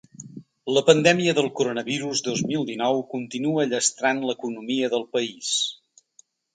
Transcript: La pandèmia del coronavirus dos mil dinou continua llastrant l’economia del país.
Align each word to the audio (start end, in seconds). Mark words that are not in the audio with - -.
La 0.77 0.81
pandèmia 0.87 1.35
del 1.39 1.49
coronavirus 1.59 2.23
dos 2.29 2.43
mil 2.53 2.67
dinou 2.71 3.05
continua 3.13 3.69
llastrant 3.71 4.27
l’economia 4.27 4.93
del 4.99 5.11
país. 5.17 5.57